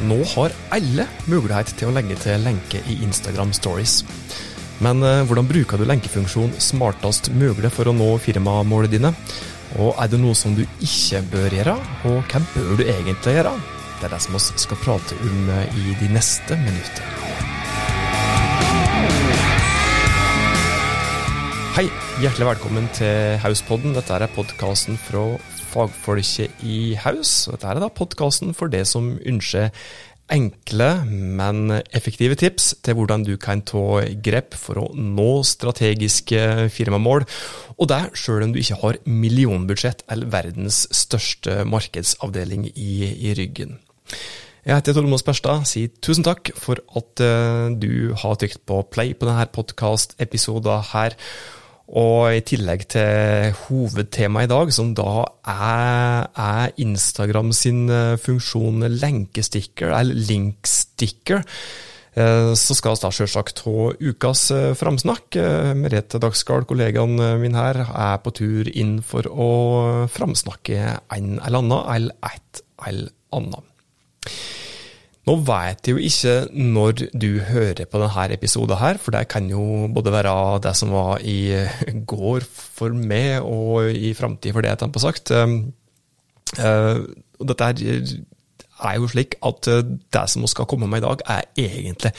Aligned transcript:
Nå 0.00 0.16
har 0.32 0.52
alle 0.72 1.04
mulighet 1.28 1.74
til 1.76 1.90
å 1.90 1.92
legge 1.92 2.14
til 2.22 2.40
lenke 2.40 2.80
i 2.88 2.96
Instagram 3.04 3.50
Stories. 3.52 3.98
Men 4.80 5.02
eh, 5.04 5.20
hvordan 5.28 5.48
bruker 5.48 5.76
du 5.76 5.84
lenkefunksjon 5.84 6.54
smartest 6.62 7.28
mulig 7.36 7.68
for 7.74 7.90
å 7.90 7.92
nå 7.92 8.14
firmamålene 8.24 8.92
dine? 8.94 9.10
Og 9.76 9.92
er 10.00 10.08
det 10.08 10.22
noe 10.22 10.36
som 10.38 10.56
du 10.56 10.64
ikke 10.64 11.20
bør 11.30 11.58
gjøre, 11.58 11.76
og 12.08 12.32
hva 12.32 12.40
bør 12.54 12.80
du 12.80 12.86
egentlig 12.86 13.36
gjøre? 13.36 13.52
Det 14.00 14.08
er 14.08 14.14
det 14.14 14.22
som 14.24 14.38
vi 14.38 14.64
skal 14.64 14.80
prate 14.80 15.20
om 15.20 15.52
eh, 15.58 15.78
i 15.84 15.96
de 16.00 16.08
neste 16.16 16.56
minutter. 16.64 17.16
Hei, 21.76 21.86
hjertelig 22.24 22.54
velkommen 22.54 22.88
til 22.96 23.36
Hauspodden. 23.44 23.92
Dette 23.94 24.16
er 24.16 24.32
podkasten 24.32 24.96
fra 25.00 25.28
fagfolket 25.70 26.62
i 26.66 26.94
Haus. 27.00 27.48
Dette 27.50 27.68
er 27.68 27.80
da 27.80 27.90
podkasten 27.94 28.54
for 28.56 28.72
det 28.72 28.86
som 28.90 29.14
ønsker 29.18 29.70
enkle, 30.30 30.88
men 31.10 31.72
effektive 31.96 32.36
tips 32.38 32.72
til 32.84 32.96
hvordan 32.98 33.24
du 33.26 33.34
kan 33.40 33.62
ta 33.66 34.02
grep 34.22 34.54
for 34.58 34.78
å 34.82 34.86
nå 34.94 35.42
strategiske 35.46 36.68
firmamål, 36.74 37.26
og 37.78 37.90
det 37.90 38.02
sjøl 38.18 38.46
om 38.46 38.54
du 38.54 38.60
ikke 38.62 38.78
har 38.82 39.00
millionbudsjett 39.06 40.04
eller 40.10 40.30
verdens 40.30 40.84
største 40.94 41.64
markedsavdeling 41.68 42.68
i, 42.74 42.92
i 43.30 43.34
ryggen. 43.38 43.78
Jeg 44.60 44.76
heter 44.76 44.92
Tormod 44.92 45.22
Sperstad, 45.22 45.64
sier 45.64 45.88
tusen 46.04 46.26
takk 46.26 46.50
for 46.60 46.82
at 46.98 47.22
uh, 47.24 47.72
du 47.72 48.12
har 48.20 48.36
trykt 48.36 48.60
på 48.68 48.82
play 48.92 49.14
på 49.16 49.24
denne 49.24 49.46
podkast-episoden 49.56 50.84
her. 50.92 51.16
Og 51.90 52.36
i 52.36 52.42
tillegg 52.46 52.84
til 52.92 53.54
hovedtemaet 53.64 54.46
i 54.46 54.50
dag, 54.52 54.68
som 54.74 54.92
da 54.94 55.24
er, 55.50 56.28
er, 56.38 56.74
Instagram 56.78 57.50
sin 57.56 57.88
eh, 57.90 58.14
funksjon 58.20 58.86
lenkesticker, 58.94 59.90
eller 59.98 60.20
linksticker, 60.28 61.42
eh, 62.14 62.52
så 62.54 62.76
skal 62.78 62.94
vi 62.94 63.02
da 63.02 63.10
selvsagt 63.16 63.64
ha 63.66 63.90
ukas 64.06 64.44
eh, 64.54 64.68
framsnakk. 64.78 65.40
Merete 65.80 66.22
Dagsgaard, 66.22 66.68
kollegaen 66.70 67.18
min 67.42 67.58
her, 67.58 67.82
er 67.82 68.22
på 68.22 68.36
tur 68.38 68.70
inn 68.70 69.00
for 69.02 69.26
å 69.26 69.50
framsnakke 70.14 70.78
en 70.94 71.36
eller 71.40 71.64
annen, 71.64 71.78
eller 71.96 72.30
et 72.30 72.64
eller 72.86 73.14
annet. 73.34 73.66
Nå 75.28 75.34
vet 75.44 75.84
jeg 75.84 75.94
jo 75.94 76.00
ikke 76.00 76.34
når 76.56 77.02
du 77.12 77.28
hører 77.44 77.84
på 77.84 78.00
denne 78.00 78.26
episoden 78.32 78.80
her, 78.80 79.00
for 79.02 79.12
det 79.14 79.26
kan 79.28 79.50
jo 79.52 79.88
både 79.92 80.14
være 80.14 80.32
det 80.64 80.72
som 80.78 80.94
var 80.96 81.20
i 81.20 81.52
går 82.08 82.46
for 82.48 82.96
meg, 82.96 83.44
og 83.44 83.92
i 83.92 84.14
framtida 84.16 84.56
for 84.56 84.64
det, 84.64 84.72
jeg 84.80 84.92
på 84.94 85.02
sagt. 85.02 85.30
Ehm, 85.36 85.58
eh, 86.56 87.04
dette 87.52 87.68
er 87.68 88.96
jo 88.96 89.12
slik 89.12 89.36
at 89.44 89.68
det 89.68 90.24
som 90.32 90.42
vi 90.42 90.50
skal 90.50 90.68
komme 90.70 90.88
med 90.88 91.02
i 91.02 91.06
dag, 91.06 91.22
er 91.36 91.68
egentlig 91.68 92.14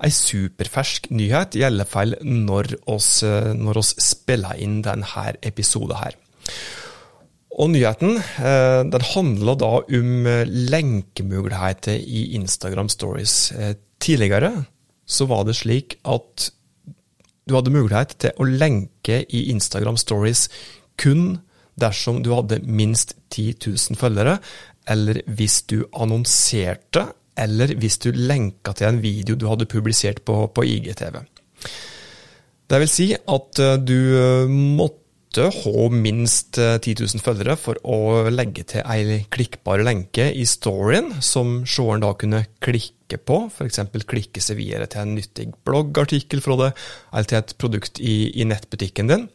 en 0.00 0.14
superfersk 0.16 1.10
nyhet, 1.12 1.56
i 1.60 1.64
alle 1.66 1.84
fall 1.88 2.16
når 2.24 2.74
oss, 2.90 3.22
eh, 3.22 3.52
når 3.56 3.82
oss 3.82 3.94
spiller 4.00 4.56
inn 4.56 4.80
denne 4.84 5.26
episoden 5.42 6.00
her. 6.00 6.16
Og 7.60 7.68
nyheten 7.74 8.16
eh, 8.16 8.80
den 8.88 9.04
handler 9.12 9.58
da 9.60 9.70
om 9.82 10.26
eh, 10.28 10.48
lenkemuligheter 10.48 11.98
i 11.98 12.30
Instagram 12.38 12.88
Stories. 12.88 13.52
Eh, 13.52 13.74
tidligere 14.00 14.52
så 15.04 15.26
var 15.28 15.44
det 15.44 15.58
slik 15.58 15.98
at 16.08 16.48
du 17.44 17.56
hadde 17.56 17.74
mulighet 17.74 18.14
til 18.22 18.40
å 18.40 18.46
lenke 18.46 19.24
i 19.28 19.48
Instagram 19.52 19.98
Stories 20.00 20.46
kun 21.00 21.40
dersom 21.80 22.22
du 22.24 22.32
hadde 22.32 22.62
minst 22.64 23.16
10 23.32 23.66
000 23.66 23.98
følgere, 23.98 24.38
eller 24.88 25.20
hvis 25.26 25.62
du 25.68 25.82
annonserte, 25.92 27.06
eller 27.36 27.74
hvis 27.80 27.98
du 28.04 28.10
lenka 28.14 28.72
til 28.76 28.88
en 28.88 29.02
video 29.02 29.36
du 29.36 29.46
hadde 29.48 29.68
publisert 29.68 30.22
på, 30.24 30.44
på 30.54 30.64
IGTV. 30.64 31.20
Det 32.70 32.80
vil 32.82 32.92
si 32.92 33.08
at 33.16 33.60
du 33.82 33.96
måtte 34.48 34.99
måtte 35.30 35.50
ha 35.62 35.88
minst 35.90 36.56
10 36.56 36.90
eh, 36.90 36.96
000 36.98 37.22
følgere 37.22 37.56
for 37.56 37.78
å 37.86 38.28
legge 38.30 38.64
til 38.66 38.82
ei 38.82 39.22
klikkbar 39.30 39.84
lenke 39.84 40.32
i 40.34 40.44
storyen, 40.44 41.22
som 41.22 41.64
seeren 41.64 42.02
da 42.02 42.14
kunne 42.14 42.46
klikke 42.60 43.18
på, 43.18 43.48
f.eks. 43.50 43.78
klikke 44.06 44.40
seg 44.40 44.58
videre 44.58 44.86
til 44.90 45.02
en 45.02 45.14
nyttig 45.14 45.52
bloggartikkel 45.64 46.42
fra 46.42 46.56
det, 46.58 46.72
eller 47.12 47.30
til 47.30 47.38
et 47.38 47.56
produkt 47.58 48.00
i, 48.00 48.32
i 48.40 48.44
nettbutikken 48.44 49.06
din. 49.06 49.28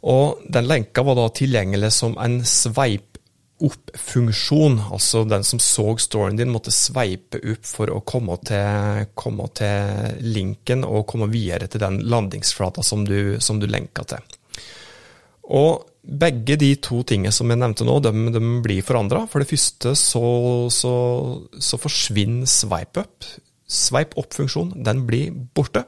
Og 0.00 0.40
den 0.48 0.64
lenka 0.64 1.04
var 1.04 1.18
da 1.18 1.28
tilgjengelig 1.28 1.92
som 1.92 2.16
en 2.16 2.40
sveip 2.40 3.18
opp-funksjon. 3.60 4.80
Altså 4.94 5.26
den 5.28 5.44
som 5.44 5.60
så 5.60 5.92
storyen 6.00 6.40
din, 6.40 6.48
måtte 6.48 6.72
sveipe 6.72 7.36
opp 7.52 7.68
for 7.68 7.92
å 7.92 8.00
komme 8.00 8.40
til, 8.48 9.04
komme 9.12 9.52
til 9.52 10.24
linken 10.24 10.88
og 10.88 11.04
komme 11.10 11.28
videre 11.28 11.68
til 11.68 11.84
den 11.84 12.00
landingsflata 12.08 12.80
som 12.80 13.04
du, 13.04 13.36
som 13.44 13.60
du 13.60 13.68
lenka 13.68 14.08
til. 14.08 14.39
Og 15.50 15.86
begge 16.00 16.56
de 16.60 16.70
to 16.82 17.02
tingene 17.06 17.32
som 17.34 17.50
jeg 17.50 17.60
nevnte 17.60 17.86
nå, 17.86 17.98
de, 18.04 18.12
de 18.34 18.42
blir 18.64 18.84
forandra. 18.86 19.26
For 19.30 19.42
det 19.42 19.50
første 19.50 19.94
så, 19.98 20.24
så, 20.72 20.94
så 21.58 21.80
forsvinner 21.80 22.48
swipe 22.50 23.04
up. 23.04 23.28
Swipe 23.70 24.18
up-funksjonen, 24.18 24.80
den 24.86 25.04
blir 25.06 25.34
borte. 25.54 25.84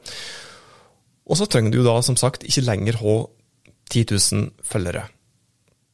Og 1.23 1.39
så 1.39 1.47
trenger 1.47 1.73
du 1.73 1.83
da 1.85 1.97
som 2.03 2.19
sagt 2.19 2.45
ikke 2.47 2.65
lenger 2.67 2.99
ha 3.01 3.17
10 3.91 4.05
000 4.11 4.47
følgere. 4.65 5.07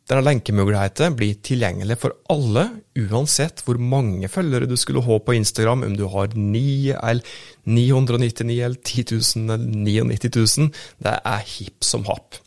Denne 0.09 0.25
lenkemuligheten 0.25 1.13
blir 1.13 1.37
tilgjengelig 1.45 1.99
for 2.01 2.15
alle, 2.33 2.63
uansett 2.97 3.61
hvor 3.61 3.77
mange 3.77 4.25
følgere 4.31 4.65
du 4.65 4.73
skulle 4.79 5.03
ha 5.05 5.19
på 5.21 5.35
Instagram, 5.37 5.83
om 5.85 5.97
du 5.97 6.07
har 6.09 6.33
9 6.33 6.95
eller 6.97 7.35
999 7.69 8.55
eller 8.57 8.79
10 8.81 9.05
000 9.13 9.53
eller 9.53 9.67
99 9.85 10.31
000. 10.33 10.71
Det 11.05 11.13
er 11.13 11.45
hipp 11.53 11.85
som 11.85 12.09
happ. 12.09 12.41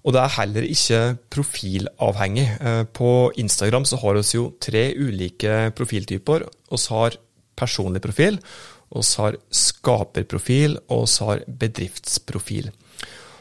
Og 0.00 0.14
det 0.16 0.20
er 0.22 0.36
heller 0.38 0.66
ikke 0.66 1.00
profilavhengig. 1.32 2.46
Eh, 2.60 2.84
på 2.88 3.30
Instagram 3.36 3.84
så 3.84 4.00
har 4.00 4.16
vi 4.16 4.26
jo 4.34 4.50
tre 4.60 4.84
ulike 4.96 5.70
profiltyper. 5.76 6.46
Vi 6.70 6.82
har 6.88 7.18
personlig 7.56 8.00
profil, 8.00 8.40
vi 8.90 9.02
har 9.18 9.36
skaperprofil, 9.50 10.78
og 10.88 11.08
vi 11.08 11.26
har 11.26 11.44
bedriftsprofil. 11.64 12.70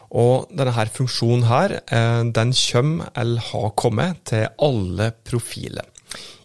Og 0.10 0.50
denne 0.50 0.74
her 0.74 0.90
funksjonen 0.90 1.46
her, 1.46 1.80
eh, 1.86 2.24
den 2.34 2.54
kommer, 2.54 3.10
eller 3.16 3.42
har 3.42 3.70
kommet, 3.78 4.26
til 4.26 4.48
alle 4.60 5.12
profiler. 5.24 5.86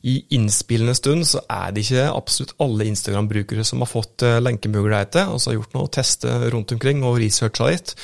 I 0.04 0.20
innspillende 0.36 0.94
stund 0.94 1.24
så 1.24 1.41
er 1.48 1.70
det 1.72 1.86
ikke 1.86 2.10
absolutt 2.12 2.53
alle 2.60 2.84
Instagram-brukere 2.84 3.64
som 3.64 3.80
har 3.80 3.88
fått 3.88 4.22
eh, 4.22 4.41
lenkemuligheter, 4.41 5.30
og 5.32 5.41
som 5.41 5.50
har 5.50 5.62
gjort 5.62 5.74
noe 5.74 5.88
teste 5.88 6.28
rundt 6.53 6.72
omkring 6.72 7.03
og 7.03 7.16
researcha 7.22 7.70
litt. 7.70 7.94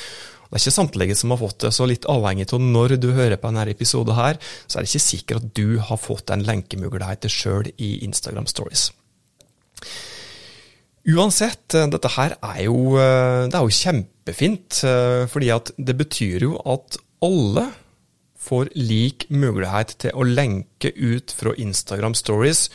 Det 0.51 0.57
er 0.57 0.65
ikke 0.65 0.75
samtlige 0.75 1.15
som 1.15 1.31
har 1.31 1.39
fått 1.39 1.61
det, 1.63 1.69
så 1.71 1.85
litt 1.87 2.03
avhengig 2.11 2.49
av 2.51 2.59
når 2.59 2.97
du 2.99 3.13
hører 3.15 3.39
på 3.39 3.47
denne 3.47 3.71
episoden 3.71 4.17
her, 4.17 4.39
så 4.67 4.77
er 4.77 4.83
det 4.83 4.91
ikke 4.91 5.07
sikkert 5.07 5.45
at 5.45 5.53
du 5.55 5.77
har 5.79 5.99
fått 5.99 6.33
en 6.35 6.43
lenkemuligheten 6.43 7.31
sjøl 7.31 7.69
i 7.79 7.93
Instagram 8.03 8.49
Stories. 8.51 8.89
Uansett, 11.07 11.73
eh, 11.73 11.87
dette 11.87 12.09
her 12.13 12.35
er 12.43 12.65
jo, 12.65 12.97
eh, 12.99 13.47
det 13.47 13.55
er 13.55 13.63
jo 13.63 13.77
kjempefint, 13.79 14.83
eh, 14.83 15.25
fordi 15.25 15.49
at 15.55 15.71
det 15.79 15.95
betyr 15.97 16.41
jo 16.41 16.61
at 16.65 16.97
alle 17.23 17.71
får 18.37 18.69
lik 18.75 19.29
mulighet 19.29 19.95
til 19.97 20.11
å 20.11 20.27
lenke 20.27 20.91
ut 20.93 21.31
fra 21.31 21.55
Instagram 21.55 22.13
Stories, 22.13 22.69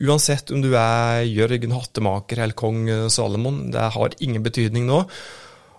uansett 0.00 0.50
om 0.50 0.62
du 0.62 0.74
er 0.74 1.28
Jørgen 1.28 1.74
Hattemaker 1.76 2.38
eller 2.38 2.54
kong 2.54 3.10
Salomon. 3.10 3.70
Det 3.70 3.92
har 3.92 4.14
ingen 4.20 4.42
betydning 4.42 4.86
nå. 4.86 5.04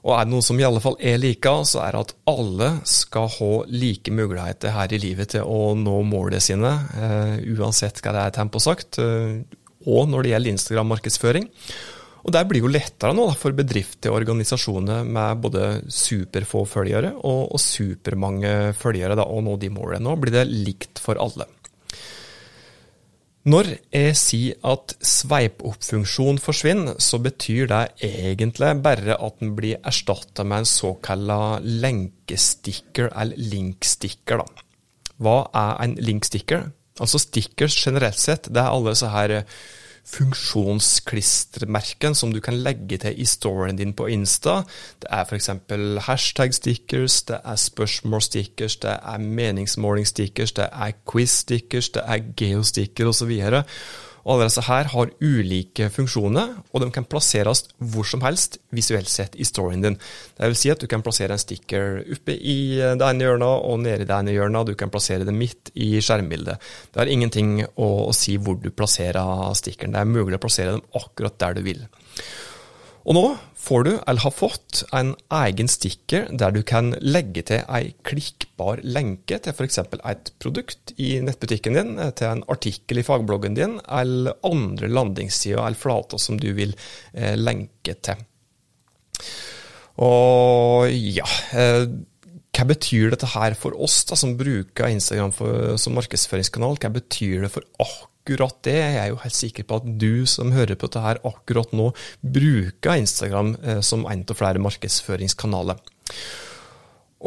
Og 0.06 0.16
er 0.16 0.26
det 0.26 0.32
noe 0.32 0.46
som 0.46 0.60
i 0.60 0.66
alle 0.66 0.82
fall 0.84 0.98
er 1.04 1.20
like, 1.20 1.54
så 1.68 1.84
er 1.84 1.96
det 1.96 2.04
at 2.08 2.16
alle 2.32 2.72
skal 2.88 3.30
ha 3.36 3.52
like 3.68 4.14
muligheter 4.16 4.76
her 4.76 4.96
i 4.96 5.02
livet 5.02 5.34
til 5.36 5.48
å 5.48 5.76
nå 5.76 6.00
målene 6.08 6.42
sine, 6.44 6.72
uh, 6.96 7.36
uansett 7.60 8.00
hva 8.04 8.16
det 8.16 8.26
er 8.26 8.36
tempo 8.40 8.64
sagt, 8.64 9.02
uh, 9.04 9.40
og 9.90 10.12
når 10.12 10.24
det 10.24 10.34
gjelder 10.34 10.56
Instagram-markedsføring. 10.56 11.50
Og 12.20 12.34
Det 12.36 12.42
blir 12.50 12.66
jo 12.66 12.72
lettere 12.72 13.16
nå 13.16 13.30
for 13.40 13.56
bedrifter 13.56 14.12
og 14.12 14.20
organisasjoner 14.20 15.08
med 15.08 15.40
både 15.44 15.68
superfå 15.88 16.66
følgere 16.68 17.14
og 17.26 17.56
supermange 17.64 18.74
følgere 18.78 19.16
da, 19.18 19.26
å 19.26 19.40
nå 19.44 19.56
de 19.60 19.72
målene. 19.74 20.04
Nå 20.04 20.18
blir 20.20 20.36
det 20.36 20.50
likt 20.52 21.00
for 21.02 21.20
alle. 21.22 21.48
Når 23.48 23.70
jeg 23.96 24.16
sier 24.20 24.58
at 24.68 24.92
sveipopp-funksjon 25.00 26.42
forsvinner, 26.44 26.98
så 27.00 27.22
betyr 27.24 27.70
det 27.72 27.84
egentlig 28.04 28.74
bare 28.84 29.16
at 29.16 29.38
den 29.40 29.54
blir 29.56 29.80
erstatta 29.88 30.44
med 30.44 30.66
en 30.66 30.68
såkalla 30.68 31.40
lenkesticker, 31.64 33.08
eller 33.16 33.40
linksticker. 33.40 34.44
Da. 34.44 34.66
Hva 35.24 35.38
er 35.56 35.80
en 35.86 35.96
linksticker? 36.04 36.68
Altså 37.00 37.22
Stickers 37.24 37.78
generelt 37.80 38.20
sett, 38.20 38.52
det 38.52 38.60
er 38.60 38.74
alle 38.74 38.92
så 39.00 39.14
her 39.14 39.40
funksjonsklistremerken 40.10 42.16
som 42.16 42.34
du 42.34 42.40
kan 42.44 42.64
legge 42.64 42.98
til 43.02 43.22
i 43.22 43.26
storyen 43.26 43.78
din 43.78 43.94
på 43.94 44.08
Insta. 44.10 44.64
Det 45.02 45.08
er 45.10 45.26
f.eks. 45.26 45.50
hashtag-stickers, 46.08 47.22
det 47.30 47.38
er 47.44 47.56
spørsmål-stickers, 47.56 48.76
det 48.82 48.98
er 48.98 49.18
meningsmåling-stickers, 49.18 50.52
det 50.52 50.68
er 50.72 50.92
quiz-stickers, 51.12 51.90
det 51.94 52.02
er 52.06 52.20
geosticker 52.38 53.08
osv. 53.08 53.32
Alle 54.30 54.46
disse 54.46 54.62
her 54.68 54.90
har 54.92 55.12
ulike 55.26 55.88
funksjoner, 55.90 56.52
og 56.70 56.84
de 56.84 56.90
kan 56.94 57.08
plasseres 57.10 57.64
hvor 57.82 58.06
som 58.06 58.22
helst 58.22 58.60
visuelt 58.76 59.10
sett 59.10 59.38
i 59.40 59.48
storyen 59.48 59.82
din. 59.82 59.98
Det 60.38 60.52
vil 60.52 60.60
si 60.60 60.70
at 60.70 60.82
du 60.82 60.86
kan 60.92 61.02
plassere 61.06 61.34
en 61.34 61.42
sticker 61.42 62.04
oppe 62.04 62.36
i 62.38 62.60
det 62.78 63.08
ene 63.08 63.26
hjørnet 63.26 63.66
og 63.72 63.82
nede 63.82 64.06
i 64.06 64.10
det 64.10 64.18
ene 64.20 64.36
hjørnet. 64.36 64.70
Du 64.70 64.78
kan 64.78 64.94
plassere 64.94 65.26
det 65.26 65.34
midt 65.34 65.74
i 65.74 65.96
skjermbildet. 65.98 66.62
Det 66.94 67.02
har 67.02 67.10
ingenting 67.10 67.64
å, 67.74 67.90
å 68.10 68.14
si 68.14 68.38
hvor 68.38 68.60
du 68.62 68.70
plasserer 68.70 69.50
stickeren. 69.58 69.98
Det 69.98 70.04
er 70.04 70.14
mulig 70.14 70.38
å 70.38 70.44
plassere 70.46 70.78
dem 70.78 71.02
akkurat 71.02 71.40
der 71.42 71.58
du 71.58 71.66
vil. 71.66 71.82
Og 73.10 73.18
nå 73.18 73.26
får 73.70 73.86
du, 73.86 73.92
eller 74.08 74.24
har 74.24 74.34
fått, 74.34 74.84
en 74.96 75.14
egen 75.40 75.70
sticker 75.70 76.28
der 76.42 76.54
du 76.56 76.62
kan 76.68 76.92
legge 77.02 77.44
til 77.46 77.62
ei 77.70 77.94
klikkbar 78.08 78.82
lenke 78.84 79.38
til 79.38 79.54
f.eks. 79.54 79.82
et 79.84 80.32
produkt 80.42 80.94
i 80.98 81.12
nettbutikken 81.26 81.78
din, 81.78 81.96
til 82.18 82.32
en 82.32 82.44
artikkel 82.50 83.02
i 83.02 83.06
fagbloggen 83.06 83.58
din, 83.58 83.78
eller 83.86 84.40
andre 84.48 84.90
landingssider 84.90 85.62
eller 85.62 85.80
flater 85.80 86.22
som 86.22 86.40
du 86.42 86.52
vil 86.58 86.76
eh, 87.14 87.36
lenke 87.38 87.98
til. 88.02 88.26
Og 90.00 90.88
ja 90.90 91.28
eh, 91.54 91.86
hva 92.56 92.66
betyr 92.68 93.14
dette 93.14 93.30
her 93.36 93.54
for 93.56 93.78
oss 93.80 94.02
da, 94.10 94.18
som 94.20 94.34
bruker 94.40 94.90
Instagram 94.92 95.32
for, 95.36 95.76
som 95.80 95.94
markedsføringskanal? 95.96 96.80
Hva 96.82 96.90
betyr 96.92 97.46
det 97.46 97.52
for 97.54 97.68
akkurat 97.78 98.10
det? 98.38 98.76
Jeg 98.78 99.00
er 99.02 99.10
jo 99.10 99.22
helt 99.24 99.38
sikker 99.38 99.66
på 99.66 99.80
at 99.80 99.88
du 100.02 100.26
som 100.30 100.54
hører 100.54 100.78
på 100.78 100.88
dette 100.92 101.18
akkurat 101.26 101.74
nå, 101.74 101.90
bruker 102.22 103.00
Instagram 103.00 103.56
eh, 103.64 103.82
som 103.82 104.06
en 104.06 104.24
av 104.24 104.38
flere 104.38 104.62
markedsføringskanaler. 104.62 105.82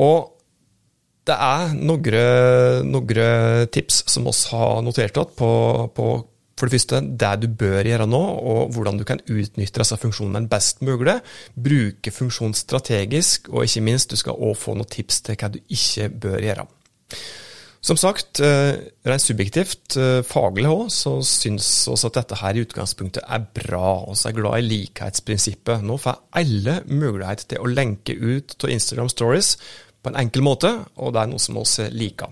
Og 0.02 0.30
det 1.26 1.34
er 1.38 1.74
noen 1.78 3.68
tips 3.70 4.04
som 4.10 4.26
oss 4.26 4.46
har 4.50 4.82
notert 4.82 5.18
oss 5.20 5.34
på, 5.38 5.50
på 5.94 6.06
for 6.62 6.68
det 6.68 6.76
første, 6.76 6.98
det 7.18 7.30
du 7.42 7.48
bør 7.58 7.86
gjøre 7.88 8.06
nå, 8.06 8.20
og 8.20 8.74
hvordan 8.74 8.98
du 9.00 9.02
kan 9.08 9.18
utnytte 9.24 9.80
disse 9.82 9.96
funksjonene 9.98 10.46
best 10.50 10.82
mulig. 10.84 11.16
Bruke 11.58 12.12
funksjonen 12.14 12.54
strategisk, 12.54 13.48
og 13.50 13.64
ikke 13.66 13.82
minst, 13.82 14.12
du 14.12 14.20
skal 14.20 14.38
òg 14.38 14.54
få 14.60 14.76
noen 14.78 14.86
tips 14.86 15.24
til 15.26 15.40
hva 15.40 15.50
du 15.50 15.58
ikke 15.66 16.06
bør 16.22 16.38
gjøre. 16.44 16.66
Som 17.82 17.98
sagt, 17.98 18.38
eh, 18.38 18.76
rent 19.02 19.22
subjektivt, 19.22 19.96
eh, 19.96 20.22
faglig 20.22 20.68
òg, 20.70 20.84
så 20.94 21.16
syns 21.26 21.88
vi 21.88 22.06
at 22.06 22.14
dette 22.14 22.38
her 22.38 22.54
i 22.54 22.62
utgangspunktet 22.62 23.24
er 23.26 23.42
bra. 23.56 24.06
Vi 24.06 24.28
er 24.28 24.36
glad 24.36 24.58
i 24.58 24.68
likhetsprinsippet. 24.68 25.82
Nå 25.82 25.98
får 25.98 26.20
alle 26.32 26.84
mulighet 26.86 27.48
til 27.48 27.58
å 27.58 27.66
lenke 27.66 28.14
ut 28.14 28.54
av 28.62 28.70
Instagram 28.70 29.08
Stories 29.08 29.56
på 30.00 30.12
en 30.12 30.20
enkel 30.22 30.42
måte, 30.42 30.86
og 30.96 31.12
det 31.12 31.22
er 31.22 31.26
noe 31.26 31.42
som 31.42 31.58
vi 31.58 31.90
liker. 31.90 32.30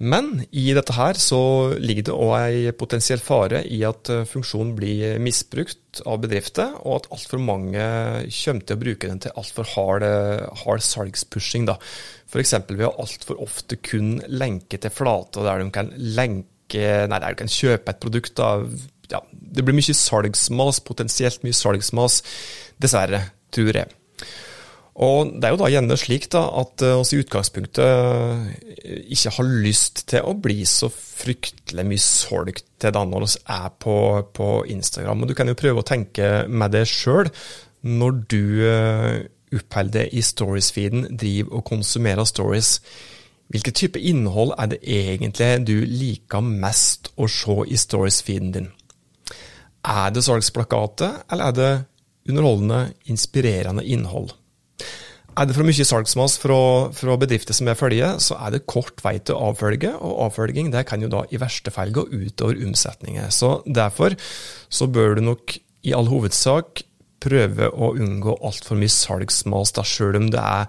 Men 0.00 0.46
i 0.56 0.70
dette 0.72 0.94
her 0.96 1.18
så 1.20 1.38
ligger 1.76 2.06
det 2.08 2.14
òg 2.16 2.30
ei 2.38 2.72
potensiell 2.72 3.20
fare 3.20 3.60
i 3.68 3.82
at 3.84 4.08
eh, 4.08 4.22
funksjonen 4.28 4.72
blir 4.78 5.18
misbrukt 5.20 6.00
av 6.08 6.22
bedrifter, 6.22 6.72
og 6.80 7.02
at 7.02 7.08
altfor 7.12 7.42
mange 7.44 7.84
kommer 8.32 8.64
til 8.64 8.78
å 8.78 8.80
bruke 8.80 9.10
den 9.10 9.20
til 9.20 9.36
altfor 9.36 9.68
hard, 9.74 10.06
hard 10.62 10.84
salgspushing. 10.86 11.68
da. 11.68 11.76
F.eks. 12.32 12.56
ved 12.70 12.86
å 12.88 12.94
altfor 13.02 13.42
ofte 13.44 13.76
kun 13.76 14.16
lenke 14.32 14.80
til 14.80 14.94
flater 14.94 15.44
der 15.44 15.60
de 15.60 15.68
kan 15.74 15.92
lenke, 15.92 16.86
nei, 17.10 17.20
der 17.20 17.36
du 17.36 17.42
kan 17.42 17.52
kjøpe 17.52 17.92
et 17.92 18.00
produkt. 18.00 18.38
da. 18.40 18.54
Ja, 19.12 19.20
det 19.30 19.66
blir 19.66 19.76
mye 19.76 20.00
salgsmas, 20.00 20.80
potensielt 20.86 21.44
mye 21.44 21.60
salgsmas, 21.60 22.22
dessverre, 22.80 23.26
tror 23.52 23.82
jeg. 23.82 23.92
Og 25.00 25.30
Det 25.32 25.48
er 25.48 25.54
jo 25.54 25.60
da 25.62 25.68
gjerne 25.72 25.96
slik 25.96 26.26
da, 26.32 26.42
at 26.60 26.82
eh, 26.84 26.98
i 27.00 27.20
utgangspunktet 27.22 27.80
eh, 27.80 29.04
ikke 29.16 29.32
har 29.38 29.52
lyst 29.64 30.02
til 30.12 30.26
å 30.28 30.34
bli 30.36 30.58
så 30.68 30.90
fryktelig 30.92 31.86
mye 31.88 32.02
solgt 32.04 32.66
til 32.80 32.92
det 32.92 33.04
når 33.08 33.24
vi 33.24 33.40
er 33.56 33.68
på, 33.80 33.96
på, 34.36 34.48
Instagram. 34.68 35.22
Og 35.24 35.30
Du 35.30 35.36
kan 35.38 35.48
jo 35.48 35.56
prøve 35.56 35.80
å 35.80 35.88
tenke 35.88 36.44
med 36.48 36.76
det 36.76 36.84
sjøl. 36.90 37.30
Når 37.80 38.18
du 38.28 38.42
uh, 38.68 39.22
oppholder 39.56 40.02
deg 40.02 40.12
i 40.12 40.20
stories-feeden, 40.20 41.06
driver 41.16 41.54
og 41.56 41.64
konsumerer 41.70 42.28
stories, 42.28 42.74
hvilken 43.48 43.76
type 43.76 44.02
innhold 44.04 44.52
er 44.60 44.68
det 44.74 44.82
egentlig 44.84 45.48
du 45.64 45.78
liker 45.88 46.44
mest 46.44 47.08
å 47.16 47.28
se 47.28 47.56
i 47.72 47.80
stories-feeden 47.80 48.52
din? 48.52 48.68
Er 49.80 50.12
det 50.12 50.26
salgsplakater, 50.28 51.22
eller 51.32 51.48
er 51.48 51.56
det 51.56 51.72
underholdende, 52.28 52.82
inspirerende 53.08 53.86
innhold? 53.88 54.34
Er 55.40 55.48
det 55.48 55.54
for 55.56 55.64
mye 55.64 55.84
salgsmas 55.88 56.34
fra, 56.36 56.56
fra, 56.92 57.14
bedrifter 57.16 57.56
som 57.56 57.70
er 57.70 57.78
følge, 57.78 58.08
så 58.20 58.36
er 58.44 58.52
det 58.52 58.66
kort 58.68 58.98
vei 59.00 59.14
til 59.24 59.38
avfølge, 59.40 59.94
og 59.96 60.26
avfølging 60.26 60.68
det 60.74 60.82
kan 60.90 61.00
jo 61.00 61.08
da 61.08 61.22
i 61.32 61.40
verste 61.40 61.72
fall 61.72 61.94
gå 61.96 62.04
utover 62.12 62.60
omsetninger. 62.66 63.30
Så 63.32 63.62
Derfor 63.64 64.18
så 64.68 64.90
bør 64.92 65.16
du 65.16 65.22
nok 65.30 65.56
i 65.88 65.94
all 65.96 66.10
hovedsak 66.12 66.82
prøve 67.24 67.70
å 67.72 67.92
unngå 68.00 68.34
altfor 68.44 68.76
mye 68.80 68.92
salgsmas, 68.92 69.72
da, 69.76 69.84
selv 69.84 70.20
om 70.20 70.28
det 70.32 70.40
er 70.40 70.68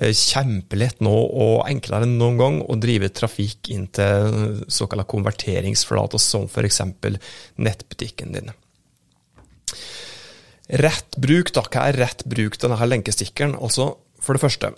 eh, 0.00 0.16
kjempelett 0.16 1.04
nå 1.04 1.12
og 1.12 1.68
enklere 1.68 2.08
enn 2.08 2.16
noen 2.20 2.40
gang 2.40 2.58
å 2.64 2.76
drive 2.80 3.12
trafikk 3.16 3.68
inn 3.72 3.84
til 3.96 4.62
såkalte 4.72 5.08
konverteringsflater, 5.12 6.20
som 6.20 6.48
f.eks. 6.48 6.82
nettbutikken 7.60 8.36
din. 8.36 8.52
Rett 10.66 11.20
bruk, 11.22 11.52
da. 11.54 11.62
Hva 11.68 11.86
er 11.90 12.00
rett 12.00 12.24
bruk 12.26 12.56
denne 12.58 12.88
lenkestikkeren? 12.90 13.54
Altså, 13.62 13.92
for 14.20 14.32
det 14.32 14.40
første, 14.40 14.72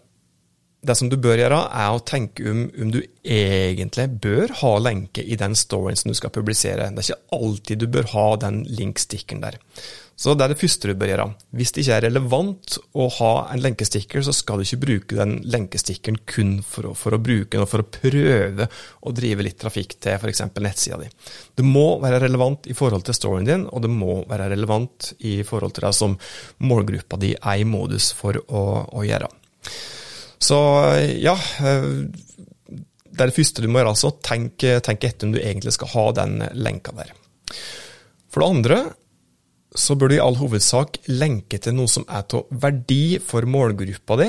det 0.81 0.95
som 0.95 1.09
du 1.11 1.17
bør 1.19 1.41
gjøre, 1.41 1.59
er 1.75 1.93
å 1.93 2.03
tenke 2.07 2.45
om, 2.47 2.67
om 2.71 2.91
du 2.95 3.01
egentlig 3.27 4.07
bør 4.23 4.53
ha 4.61 4.75
lenke 4.83 5.25
i 5.25 5.39
den 5.39 5.57
storyen 5.59 5.99
som 5.99 6.13
du 6.13 6.19
skal 6.19 6.33
publisere. 6.35 6.91
Det 6.95 7.03
er 7.03 7.09
ikke 7.09 7.39
alltid 7.39 7.81
du 7.83 7.89
bør 7.99 8.13
ha 8.15 8.29
den 8.45 8.63
linkstikkeren 8.79 9.43
der. 9.43 9.59
Så 10.19 10.33
det 10.35 10.49
er 10.49 10.51
det 10.51 10.59
første 10.59 10.91
du 10.91 10.99
bør 10.99 11.13
gjøre. 11.13 11.27
Hvis 11.55 11.71
det 11.75 11.83
ikke 11.85 11.97
er 11.97 12.05
relevant 12.09 12.79
å 12.99 13.05
ha 13.21 13.31
en 13.53 13.61
lenkestikker, 13.63 14.23
så 14.27 14.33
skal 14.35 14.59
du 14.59 14.67
ikke 14.67 14.81
bruke 14.83 15.19
den 15.19 15.37
lenkestikkeren 15.47 16.19
kun 16.27 16.57
for 16.67 16.91
å, 16.91 16.95
for 16.99 17.15
å 17.15 17.21
bruke 17.23 17.53
den 17.55 17.63
og 17.63 17.71
for 17.71 17.85
å 17.85 17.87
prøve 17.87 18.67
å 19.07 19.15
drive 19.15 19.47
litt 19.47 19.61
trafikk 19.63 19.95
til 20.03 20.19
f.eks. 20.19 20.43
nettsida 20.59 20.99
di. 21.05 21.11
Det 21.55 21.67
må 21.67 21.87
være 22.03 22.25
relevant 22.27 22.67
i 22.67 22.75
forhold 22.79 23.07
til 23.07 23.19
storyen 23.19 23.47
din, 23.47 23.69
og 23.71 23.87
det 23.87 23.93
må 23.95 24.21
være 24.31 24.51
relevant 24.57 25.13
i 25.23 25.39
forhold 25.47 25.79
til 25.79 25.87
det 25.87 25.95
som 26.01 26.19
målgruppa 26.67 27.23
di 27.23 27.37
er 27.39 27.63
i 27.63 27.67
modus 27.67 28.11
for 28.19 28.43
å, 28.43 28.67
å 28.91 29.07
gjøre. 29.07 29.31
Så 30.39 30.59
ja, 31.19 31.35
det 31.59 33.19
er 33.19 33.31
det 33.31 33.37
første 33.37 33.65
du 33.65 33.69
må 33.69 33.81
gjøre. 33.81 33.95
altså. 33.95 34.13
Tenk, 34.23 34.63
tenk 34.63 35.05
etter 35.05 35.29
om 35.29 35.35
du 35.35 35.41
egentlig 35.41 35.75
skal 35.75 35.93
ha 35.95 36.07
den 36.21 36.39
lenka 36.55 36.95
der. 36.97 37.13
For 38.31 38.43
det 38.43 38.51
andre 38.55 38.81
så 39.79 39.97
bør 39.99 40.11
du 40.11 40.17
i 40.17 40.23
all 40.23 40.39
hovedsak 40.39 41.01
lenke 41.11 41.59
til 41.63 41.77
noe 41.77 41.91
som 41.91 42.07
er 42.09 42.25
av 42.25 42.47
verdi 42.63 43.19
for 43.23 43.47
målgruppa 43.49 44.17
di, 44.21 44.29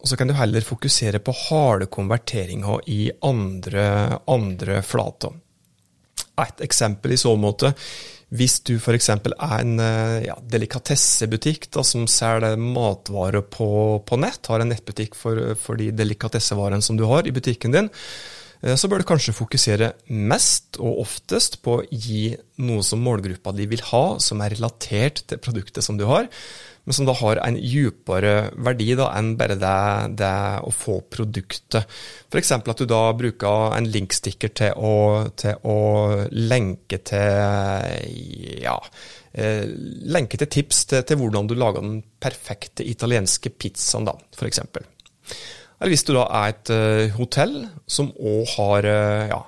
og 0.00 0.08
så 0.08 0.16
kan 0.16 0.30
du 0.30 0.34
heller 0.38 0.64
fokusere 0.64 1.20
på 1.20 1.34
harde 1.44 1.90
konverteringer 1.92 2.86
i 2.88 3.10
andre, 3.26 4.20
andre 4.30 4.80
flater. 4.86 5.34
Et 6.40 6.62
eksempel 6.64 7.12
i 7.12 7.20
så 7.20 7.34
måte, 7.36 7.74
hvis 8.30 8.60
du 8.66 8.76
f.eks. 8.78 9.08
er 9.10 9.54
en 9.58 9.72
ja, 10.22 10.36
delikatessebutikk 10.52 11.66
da, 11.74 11.82
som 11.86 12.06
selger 12.10 12.54
matvarer 12.60 13.42
på, 13.42 13.70
på, 14.06 14.18
nett, 14.22 14.46
har 14.46 14.62
en 14.62 14.70
nettbutikk 14.70 15.18
for, 15.18 15.54
for 15.58 15.80
de 15.80 15.90
delikatessevarene 15.90 16.84
som 16.84 16.98
du 17.00 17.08
har 17.10 17.26
i 17.26 17.34
butikken 17.34 17.74
din, 17.74 17.90
Eh, 18.60 18.76
så 18.76 18.88
bør 18.88 19.02
du 19.02 19.08
kanskje 19.08 19.36
fokusere 19.36 19.92
mest 20.12 20.78
og 20.80 21.02
oftest 21.04 21.60
på 21.64 21.78
å 21.78 21.86
gi 21.90 22.34
noe 22.60 22.84
som 22.86 23.02
målgruppa 23.04 23.54
di 23.56 23.66
vil 23.70 23.84
ha, 23.90 24.04
som 24.22 24.42
er 24.44 24.54
relatert 24.56 25.24
til 25.28 25.40
produktet 25.42 25.86
som 25.86 25.98
du 26.00 26.06
har, 26.10 26.28
men 26.90 26.94
som 26.96 27.06
da 27.06 27.12
har 27.14 27.38
en 27.44 27.54
djupere 27.54 28.50
verdi 28.66 28.96
da, 28.98 29.12
enn 29.14 29.36
bare 29.38 29.54
det, 29.60 29.74
det, 30.18 30.30
å 30.66 30.72
få 30.74 30.96
produktet. 31.06 31.86
F.eks. 32.26 32.50
at 32.58 32.80
du 32.80 32.82
da 32.90 33.02
bruker 33.14 33.76
en 33.76 33.86
linkstikker 33.86 34.50
til 34.58 34.74
å, 34.74 34.94
til 35.38 35.54
å 35.70 35.76
lenke 36.34 36.98
til 37.06 38.58
ja, 38.64 38.74
eh, 39.30 39.70
lenke 40.10 40.40
til 40.42 40.50
tips 40.50 40.82
til, 40.90 41.06
til, 41.06 41.20
hvordan 41.22 41.52
du 41.52 41.54
lager 41.54 41.86
den 41.86 42.02
perfekte 42.18 42.82
italienske 42.82 43.54
pizzaen, 43.54 44.10
da, 44.10 44.16
f.eks. 44.34 44.64
Eller 44.66 45.94
hvis 45.94 46.06
du 46.10 46.16
da 46.16 46.26
er 46.42 46.56
et 46.56 46.74
uh, 46.74 47.18
hotell 47.20 47.54
som 47.86 48.10
òg 48.18 48.56
har, 48.56 48.90
uh, 48.90 49.30
ja, 49.30 49.44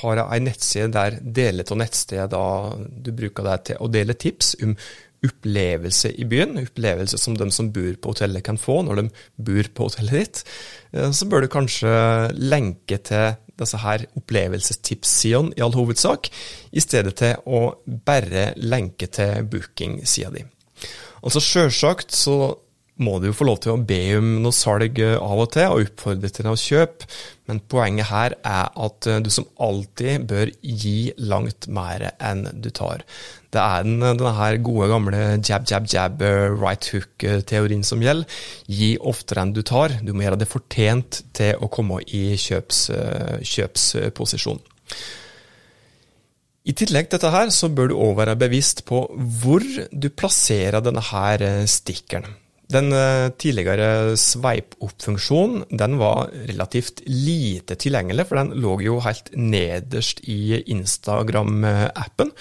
har 0.00 0.24
ei 0.24 0.40
nettside 0.40 0.88
der 0.96 1.20
deler 1.20 1.68
av 1.68 1.84
nettstedet 1.84 2.44
du 3.04 3.12
bruker 3.12 3.44
det 3.52 3.58
til 3.68 3.84
å 3.84 3.92
dele 3.92 4.16
tips 4.16 4.54
om 4.64 4.72
opplevelse 5.24 6.12
i 6.20 6.26
byen, 6.28 6.58
opplevelse 6.64 7.18
som 7.20 7.36
de 7.38 7.48
som 7.54 7.70
bor 7.74 7.92
på 8.00 8.14
hotellet 8.14 8.44
kan 8.46 8.60
få 8.60 8.80
når 8.86 9.00
de 9.00 9.06
bor 9.48 9.70
på 9.74 9.88
hotellet 9.88 10.20
ditt, 10.20 10.42
uh, 10.96 11.10
så 11.14 11.28
bør 11.30 11.44
du 11.44 11.52
kanskje 11.52 11.94
lenke 12.38 13.00
til 13.04 13.38
disse 13.60 13.78
her 13.78 14.06
opplevelsestipssidene 14.18 15.54
i 15.54 15.62
all 15.62 15.76
hovedsak, 15.76 16.30
i 16.74 16.82
stedet 16.82 17.14
til 17.20 17.38
å 17.46 17.66
bare 17.86 18.50
lenke 18.58 19.06
til 19.14 19.46
booking-sida 19.50 20.32
di. 20.34 20.42
Altså 21.24 21.40
Sjølsagt 21.40 22.12
så 22.12 22.36
må 23.02 23.16
du 23.18 23.28
jo 23.28 23.34
få 23.34 23.46
lov 23.48 23.60
til 23.62 23.74
å 23.74 23.82
be 23.88 24.00
om 24.18 24.28
noe 24.44 24.54
salg 24.54 25.00
eh, 25.02 25.16
av 25.18 25.40
og 25.42 25.50
til, 25.54 25.70
og 25.72 25.88
oppfordre 25.88 26.30
til 26.30 26.46
noe 26.46 26.60
kjøp, 26.60 27.06
men 27.50 27.62
poenget 27.70 28.10
her 28.10 28.36
er 28.38 28.70
at 28.86 29.08
eh, 29.10 29.22
du 29.24 29.30
som 29.34 29.48
alltid 29.62 30.28
bør 30.30 30.52
gi 30.62 31.10
langt 31.18 31.66
mer 31.74 32.10
enn 32.14 32.46
du 32.62 32.70
tar. 32.74 33.02
Det 33.54 33.62
er 33.62 33.86
den, 33.86 34.00
denne 34.02 34.34
her 34.36 34.58
gode, 34.66 34.90
gamle 34.90 35.24
jab, 35.46 35.66
jab, 35.70 35.88
jab, 35.90 36.22
eh, 36.26 36.50
right 36.58 36.90
hook-teorien 36.90 37.84
som 37.86 38.02
gjelder. 38.02 38.38
Gi 38.66 38.94
oftere 38.98 39.44
enn 39.44 39.54
du 39.54 39.62
tar. 39.62 40.00
Du 40.02 40.12
må 40.12 40.26
gjøre 40.26 40.40
det 40.42 40.50
fortjent 40.50 41.22
til 41.36 41.60
å 41.62 41.70
komme 41.72 42.02
i 42.04 42.24
kjøps, 42.40 42.86
kjøpsposisjon. 43.54 44.62
I 46.64 46.72
tillegg 46.72 47.10
til 47.10 47.18
dette 47.18 47.32
her, 47.34 47.50
så 47.52 47.68
bør 47.68 47.90
du 47.90 47.98
òg 48.00 48.16
være 48.22 48.38
bevisst 48.40 48.86
på 48.88 49.04
hvor 49.42 49.64
du 49.92 50.08
plasserer 50.16 50.80
denne 50.84 51.02
her 51.12 51.44
stikkeren. 51.68 52.40
Den 52.72 52.88
eh, 52.96 53.28
tidligere 53.36 54.16
sveip-opp-funksjonen 54.16 55.66
den 55.78 55.98
var 56.00 56.30
relativt 56.48 57.02
lite 57.06 57.76
tilgjengelig, 57.80 58.24
for 58.30 58.40
den 58.40 58.54
lå 58.64 58.78
jo 58.86 59.00
helt 59.04 59.28
nederst 59.36 60.22
i 60.24 60.62
Instagram-appen. 60.72 62.32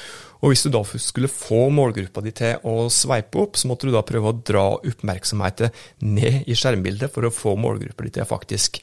Og 0.44 0.52
Hvis 0.52 0.66
du 0.66 0.74
da 0.76 0.82
skulle 0.84 1.32
få 1.32 1.70
målgruppa 1.72 2.22
di 2.22 2.34
til 2.36 2.60
å 2.68 2.90
sveipe 2.92 3.40
opp, 3.46 3.56
så 3.56 3.70
måtte 3.72 3.88
du 3.88 3.94
da 3.96 4.04
prøve 4.04 4.34
å 4.34 4.40
dra 4.44 4.66
oppmerksomheten 4.76 5.72
ned 6.04 6.50
i 6.52 6.58
skjermbildet 6.60 7.14
for 7.14 7.24
å 7.24 7.32
få 7.32 7.56
målgruppa 7.56 8.04
di 8.04 8.12
til 8.18 8.26
å 8.26 8.32
faktisk 8.32 8.82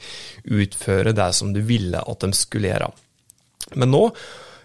utføre 0.49 1.13
det 1.13 1.29
som 1.37 1.53
du 1.53 1.61
ville 1.61 2.01
at 2.01 2.25
de 2.25 2.33
skulle 2.33 2.73
gjøre. 2.73 2.89
Men 3.77 3.93
nå 3.93 4.07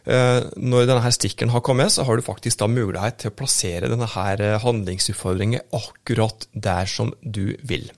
Eh, 0.06 0.40
når 0.54 0.84
denne 0.86 1.02
her 1.02 1.14
stikkeren 1.14 1.50
har 1.50 1.64
kommet, 1.66 1.90
så 1.90 2.04
har 2.06 2.18
du 2.18 2.22
faktisk 2.22 2.60
da 2.60 2.68
mulighet 2.70 3.18
til 3.20 3.32
å 3.32 3.36
plassere 3.40 3.90
denne 3.90 4.06
her 4.12 4.42
eh, 4.42 4.58
handlingsutfordringen 4.62 5.66
akkurat 5.74 6.46
der 6.54 6.86
som 6.90 7.10
du 7.22 7.56
vil. 7.66 7.88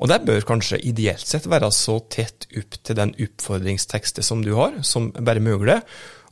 Og 0.00 0.08
det 0.08 0.22
bør 0.28 0.46
kanskje 0.48 0.80
ideelt 0.88 1.24
sett 1.28 1.48
være 1.48 1.68
så 1.72 1.98
tett 2.12 2.48
opp 2.56 2.78
til 2.84 2.96
den 2.96 3.12
oppfordringstekstet 3.20 4.24
som 4.24 4.42
du 4.44 4.54
har, 4.56 4.80
som 4.84 5.10
bare 5.12 5.44
mulig. 5.44 5.78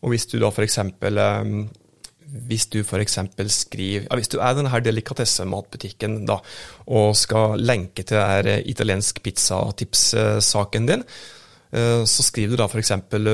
Og 0.05 0.13
hvis 0.13 0.29
du 0.33 0.39
da 0.41 0.51
f.eks. 0.53 0.81
Eh, 2.25 2.41
hvis 2.49 2.67
du 2.67 2.81
f.eks. 2.83 3.19
skriver 3.49 4.09
ja, 4.09 4.17
Hvis 4.17 4.33
du 4.33 4.39
er 4.41 4.55
denne 4.57 4.71
her 4.73 4.81
delikatessematbutikken 4.81 6.25
og 6.31 7.17
skal 7.17 7.61
lenke 7.61 8.03
til 8.03 8.17
der 8.17 8.63
italiensk 8.65 9.23
pizzatips-saken 9.23 10.87
din, 10.89 11.05
Eh, 11.05 11.44
så 11.75 12.23
skriver 12.23 12.55
du 12.55 12.61
da 12.61 12.69
f.eks.: 12.69 12.93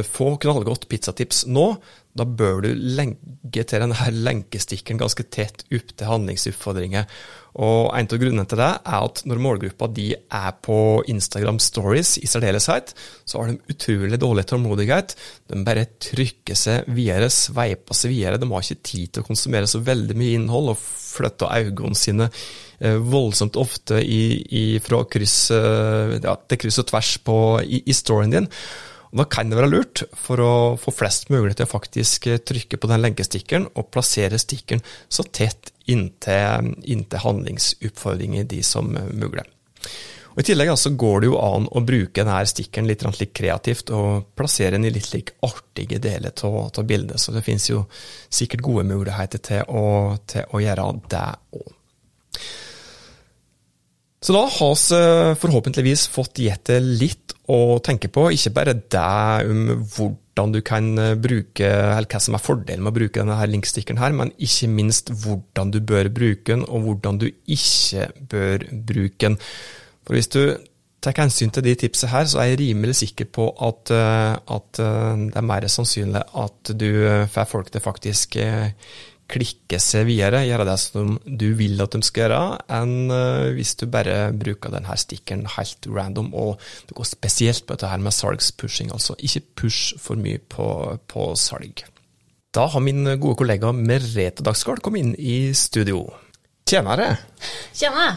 Få 0.09 0.31
knallgodt 0.41 0.89
pizzatips 0.89 1.45
nå. 1.51 1.75
Da 2.17 2.25
bør 2.27 2.65
du 2.65 2.71
legge 2.75 3.63
til 3.69 3.83
denne 3.85 4.09
lenkestikkeren 4.11 4.99
ganske 4.99 5.27
tett 5.31 5.63
opp 5.71 5.93
til 5.93 6.09
handlingsutfordringer. 6.09 7.05
Og 7.63 7.91
En 7.99 8.07
av 8.07 8.19
grunnene 8.23 8.47
til 8.51 8.59
det 8.59 8.71
er 8.71 9.05
at 9.05 9.23
når 9.27 9.43
målgruppa 9.43 9.89
de 9.95 10.09
er 10.15 10.51
på 10.63 10.79
Instagram 11.11 11.61
Stories 11.63 12.17
i 12.19 12.27
særdeleshet, 12.31 12.95
så 13.25 13.39
har 13.39 13.51
de 13.51 13.75
utrolig 13.75 14.19
dårlig 14.23 14.47
tålmodighet. 14.51 15.15
De 15.51 15.63
bare 15.67 15.87
trykker 16.03 16.59
seg 16.59 16.91
videre, 16.91 17.31
sveiper 17.31 17.99
seg 17.99 18.15
videre. 18.15 18.41
De 18.43 18.51
har 18.51 18.67
ikke 18.67 18.89
tid 18.91 19.13
til 19.13 19.23
å 19.23 19.31
konsumere 19.31 19.71
så 19.71 19.83
veldig 19.83 20.19
mye 20.19 20.41
innhold 20.41 20.75
og 20.75 20.83
flytter 20.83 21.55
øynene 21.61 21.99
sine 21.99 22.31
Eh, 22.31 22.70
voldsomt 22.81 23.59
ofte 23.61 24.01
i, 24.01 24.23
i, 24.57 24.65
fra 24.81 25.03
kryss, 25.05 25.51
eh, 25.53 26.17
ja, 26.23 26.37
til 26.49 26.63
kryss 26.63 26.81
og 26.81 26.89
tvers 26.89 27.17
på, 27.27 27.37
i, 27.61 27.83
i 27.85 27.97
storyen 27.97 28.33
din. 28.33 28.49
Og 29.11 29.19
da 29.19 29.27
kan 29.27 29.51
det 29.51 29.59
være 29.59 29.71
lurt, 29.73 30.05
for 30.15 30.41
å 30.41 30.53
få 30.79 30.95
flest 30.95 31.33
mulig 31.35 31.57
til 31.59 31.67
å 31.67 31.73
faktisk 31.73 32.31
eh, 32.31 32.43
trykke 32.47 32.79
på 32.81 32.91
den 32.91 33.03
lenkestikkeren 33.03 33.67
og 33.75 33.91
plassere 33.93 34.39
stikkeren 34.41 34.85
så 35.11 35.27
tett 35.27 35.73
inntil, 35.91 36.71
inntil 36.87 37.25
handlingsoppfordringer 37.25 38.47
de 38.49 38.63
som 38.67 38.89
mulig. 38.95 39.45
Og 40.31 40.45
I 40.45 40.47
tillegg 40.47 40.71
altså, 40.71 40.93
går 40.95 41.21
det 41.21 41.29
jo 41.33 41.41
an 41.43 41.67
å 41.67 41.83
bruke 41.83 42.23
denne 42.23 42.39
stikkeren 42.47 42.87
litt, 42.87 43.03
litt 43.19 43.35
kreativt 43.35 43.91
og 43.93 44.31
plassere 44.39 44.77
den 44.77 44.87
i 44.87 44.95
litt 44.95 45.11
like 45.13 45.35
artige 45.43 45.99
deler 45.99 46.33
av 46.47 46.81
bildet. 46.87 47.19
Så 47.19 47.35
det 47.35 47.43
finnes 47.45 47.67
jo 47.69 47.83
sikkert 48.31 48.63
gode 48.65 48.87
muligheter 48.89 49.43
til 49.43 49.67
å, 49.67 50.15
til 50.31 50.47
å 50.55 50.63
gjøre 50.63 50.87
det 51.11 51.27
òg. 51.59 51.77
Så 54.21 54.35
da 54.37 54.43
har 54.45 54.75
vi 54.77 54.97
eh, 54.97 55.35
forhåpentligvis 55.41 56.05
fått 56.13 56.43
gitt 56.45 56.69
det 56.69 56.81
litt 56.85 57.35
å 57.51 57.81
tenke 57.83 58.11
på, 58.13 58.29
ikke 58.35 58.53
bare 58.53 58.77
det 58.77 59.05
om 59.49 59.63
hvordan 59.81 60.53
du 60.53 60.61
kan 60.65 60.91
eh, 61.01 61.15
bruke, 61.17 61.65
eller 61.65 62.09
hva 62.11 62.21
som 62.21 62.37
er 62.37 62.45
fordelen 62.45 62.85
med 62.85 62.93
å 62.93 62.99
bruke 62.99 63.23
denne 63.23 63.39
linkstikkeren 63.49 64.01
her, 64.03 64.13
men 64.17 64.35
ikke 64.37 64.69
minst 64.69 65.09
hvordan 65.23 65.73
du 65.73 65.81
bør 65.81 66.13
bruke 66.13 66.53
den, 66.53 66.67
og 66.69 66.85
hvordan 66.85 67.23
du 67.23 67.31
ikke 67.31 68.11
bør 68.35 68.67
bruke 68.71 69.25
den. 69.25 69.39
For 70.05 70.19
hvis 70.19 70.29
du 70.37 70.43
tar 71.01 71.17
hensyn 71.17 71.49
til 71.57 71.65
de 71.65 71.73
tipsene 71.81 72.13
her, 72.13 72.29
så 72.29 72.43
er 72.43 72.51
jeg 72.51 72.61
rimelig 72.61 72.99
sikker 73.01 73.31
på 73.33 73.49
at, 73.57 73.95
eh, 73.97 74.35
at 74.37 74.83
det 74.83 75.41
er 75.41 75.49
mer 75.49 75.65
sannsynlig 75.73 76.27
at 76.45 76.75
du 76.77 76.91
får 77.33 77.49
folk 77.49 77.73
til 77.73 77.89
faktisk 77.89 78.37
klikke 79.31 79.79
seg 79.83 80.09
videre, 80.09 80.43
gjøre 80.47 80.67
det 80.69 80.77
som 80.83 81.15
du 81.25 81.47
vil 81.59 81.81
at 81.83 81.95
de 81.95 82.03
skal 82.07 82.27
gjøre, 82.27 82.41
enn 82.81 83.15
eh, 83.15 83.51
hvis 83.57 83.77
du 83.81 83.87
bare 83.93 84.19
bruker 84.37 84.75
denne 84.75 84.97
stikkeren 84.99 85.47
helt 85.57 85.89
random. 85.91 86.33
Og 86.35 86.57
det 86.89 86.97
går 86.99 87.09
spesielt 87.09 87.67
på 87.67 87.77
dette 87.77 87.91
her 87.91 88.03
med 88.03 88.17
salgspushing, 88.17 88.93
altså 88.95 89.17
ikke 89.19 89.47
push 89.63 90.01
for 90.03 90.21
mye 90.21 90.43
på, 90.53 90.67
på 91.11 91.31
salg. 91.41 91.85
Da 92.51 92.67
har 92.67 92.83
min 92.83 93.07
gode 93.23 93.39
kollega 93.39 93.71
Merete 93.71 94.43
Dagsgaard 94.43 94.83
kommet 94.83 95.05
inn 95.05 95.15
i 95.15 95.55
studio. 95.55 96.09
Tjenere! 96.71 97.13
Tjena! 97.75 98.13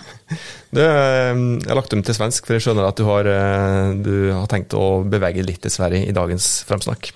Du, 0.73 0.81
eh, 0.81 1.31
jeg 1.33 1.69
har 1.69 1.77
lagt 1.77 1.93
dem 1.93 2.03
til 2.05 2.17
svensk, 2.17 2.45
for 2.45 2.57
jeg 2.57 2.67
skjønner 2.67 2.89
at 2.89 2.99
du 2.99 3.05
har, 3.07 3.29
eh, 3.29 3.93
du 4.05 4.15
har 4.33 4.49
tenkt 4.51 4.75
å 4.77 5.03
bevege 5.09 5.45
litt 5.45 5.63
til 5.65 5.73
Sverige 5.73 6.09
i 6.09 6.13
dagens 6.15 6.59
fremsnakk. 6.69 7.13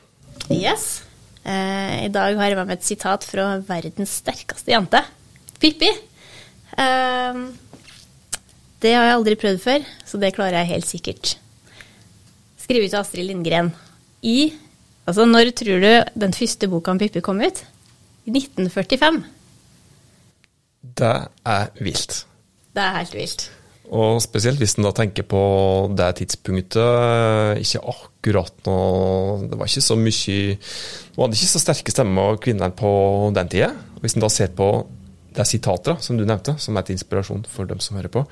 Yes. 0.50 1.07
Eh, 1.48 2.06
I 2.06 2.12
dag 2.12 2.36
har 2.36 2.52
jeg 2.52 2.60
med 2.60 2.68
meg 2.68 2.78
et 2.78 2.88
sitat 2.88 3.24
fra 3.28 3.48
verdens 3.68 4.18
sterkeste 4.20 4.74
jente, 4.74 5.02
Pippi. 5.62 5.90
Eh, 6.76 7.42
det 8.84 8.94
har 8.94 9.08
jeg 9.08 9.18
aldri 9.18 9.38
prøvd 9.40 9.62
før, 9.64 9.86
så 10.06 10.20
det 10.22 10.36
klarer 10.36 10.60
jeg 10.62 10.74
helt 10.76 10.90
sikkert. 10.90 11.36
Skrevet 12.62 12.94
av 12.94 13.06
Astrid 13.06 13.30
Lindgren. 13.30 13.72
I 14.22 14.54
Altså, 15.08 15.24
når 15.24 15.54
tror 15.56 15.80
du 15.80 16.20
den 16.20 16.34
første 16.36 16.68
boka 16.68 16.92
om 16.92 17.00
Pippi 17.00 17.22
kom 17.24 17.40
ut? 17.40 17.62
I 18.28 18.32
1945. 18.34 19.22
Det 21.00 21.14
er 21.48 21.70
vilt. 21.80 22.26
Det 22.76 22.84
er 22.84 22.98
helt 22.98 23.16
vilt. 23.16 23.46
Og 23.88 24.20
spesielt 24.20 24.60
hvis 24.60 24.76
en 24.76 24.88
da 24.88 24.92
tenker 24.96 25.24
på 25.24 25.42
det 25.96 26.10
tidspunktet. 26.20 27.62
Ikke 27.64 27.84
akkurat 27.94 28.68
noe 28.68 29.48
Det 29.48 29.60
var 29.60 29.70
ikke 29.70 29.86
så 29.86 29.96
mye 29.96 30.58
Det 30.58 31.16
var 31.16 31.32
ikke 31.32 31.54
så 31.54 31.64
sterke 31.64 31.94
stemmer 31.94 32.34
av 32.34 32.40
kvinnene 32.44 32.74
på 32.76 32.92
den 33.36 33.52
tida. 33.52 33.72
Hvis 34.04 34.18
en 34.18 34.26
da 34.26 34.32
ser 34.34 34.52
på 34.58 34.72
det 35.38 35.46
sitatet 35.48 36.04
som 36.04 36.18
du 36.18 36.26
nevnte, 36.26 36.58
som 36.60 36.78
er 36.78 36.86
til 36.86 36.98
inspirasjon 36.98 37.46
for 37.52 37.70
dem 37.70 37.80
som 37.84 37.98
hører 37.98 38.12
på, 38.12 38.24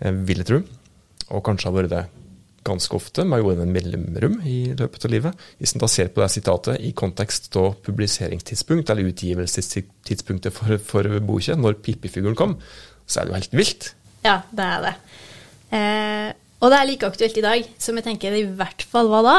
eh, 0.00 0.12
vil 0.12 0.42
jeg 0.42 0.48
tro, 0.50 0.58
og 1.30 1.44
kanskje 1.44 1.70
har 1.70 1.76
vært 1.76 1.92
det 1.92 2.04
ganske 2.64 2.96
ofte 2.96 3.24
med 3.28 3.42
jorden 3.42 3.72
mellomrom 3.72 4.38
i 4.48 4.74
løpet 4.76 5.04
av 5.06 5.12
livet. 5.12 5.44
Hvis 5.60 5.74
en 5.74 5.82
da 5.82 5.88
ser 5.88 6.10
på 6.12 6.22
det 6.22 6.30
sitatet 6.32 6.80
i 6.80 6.92
kontekst 6.96 7.52
av 7.60 7.76
publiseringstidspunkt, 7.84 8.90
eller 8.90 9.10
utgivelsestidspunktet 9.10 10.52
for, 10.52 10.76
for 10.80 11.20
boka, 11.24 11.56
når 11.56 11.80
Pippi-figuren 11.84 12.36
kom, 12.38 12.56
så 13.06 13.20
er 13.20 13.24
det 13.24 13.32
jo 13.32 13.40
helt 13.40 13.58
vilt. 13.60 13.90
Ja, 14.24 14.40
det 14.50 14.64
er 14.64 14.84
det. 14.84 14.94
Eh, 15.74 16.30
og 16.64 16.72
det 16.72 16.78
er 16.78 16.88
like 16.88 17.08
aktuelt 17.10 17.36
i 17.36 17.44
dag 17.44 17.66
som 17.82 17.98
jeg 17.98 18.06
tenker 18.06 18.32
det 18.32 18.44
i 18.44 18.52
hvert 18.56 18.84
fall 18.88 19.10
var 19.12 19.26
da. 19.26 19.36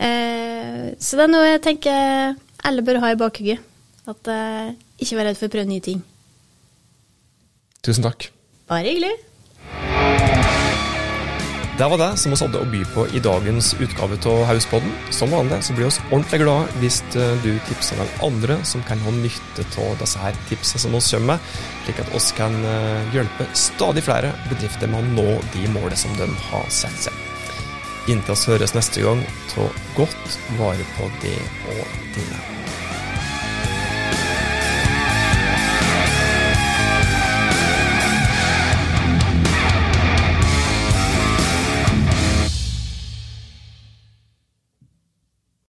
Eh, 0.00 0.84
så 0.96 1.18
det 1.18 1.26
er 1.26 1.32
noe 1.32 1.48
jeg 1.50 1.64
tenker 1.66 2.38
alle 2.68 2.84
bør 2.84 3.02
ha 3.04 3.12
i 3.12 3.20
bakhugget. 3.20 3.64
At 4.08 4.30
eh, 4.32 4.72
ikke 5.04 5.18
vær 5.18 5.28
redd 5.28 5.40
for 5.40 5.50
å 5.50 5.52
prøve 5.52 5.68
nye 5.68 5.84
ting. 5.84 6.00
Tusen 7.84 8.06
takk. 8.06 8.30
Bare 8.70 8.88
hyggelig. 8.88 9.12
Det 11.78 11.86
var 11.88 11.98
det 11.98 12.16
som 12.18 12.32
vi 12.32 12.36
hadde 12.40 12.58
å 12.58 12.66
by 12.72 12.78
på 12.90 13.04
i 13.14 13.20
dagens 13.22 13.68
utgave 13.78 14.16
av 14.26 14.40
Hauspodden. 14.48 14.90
Som 15.14 15.30
vanlig 15.30 15.60
så 15.62 15.76
blir 15.76 15.86
vi 15.86 16.02
ordentlig 16.08 16.40
glad 16.42 16.72
hvis 16.82 16.96
eh, 17.14 17.36
du 17.44 17.52
tipser 17.68 18.00
noen 18.00 18.10
andre 18.26 18.56
som 18.66 18.82
kan 18.88 18.98
ha 19.04 19.12
nytte 19.14 19.62
av 19.84 19.94
disse 20.00 20.18
her 20.18 20.34
tipsene 20.48 20.82
som 20.82 20.96
vi 20.96 21.04
kommer 21.06 21.36
med, 21.36 21.54
slik 21.84 22.02
at 22.02 22.10
oss 22.18 22.32
kan 22.34 22.58
eh, 22.66 23.14
hjelpe 23.14 23.46
stadig 23.54 24.02
flere 24.08 24.34
bedrifter 24.48 24.90
med 24.90 25.06
å 25.06 25.14
nå 25.20 25.38
de 25.54 25.70
målene 25.70 26.02
som 26.02 26.18
de 26.18 26.26
har 26.48 26.66
satt 26.66 26.98
seg. 27.06 27.24
Inntil 28.10 28.34
oss 28.34 28.48
høres 28.50 28.74
neste 28.74 29.06
gang, 29.06 29.22
ta 29.54 29.70
godt 29.94 30.40
vare 30.58 30.92
på 30.96 31.06
det 31.22 31.38
og 31.76 31.98
dine. 32.18 32.67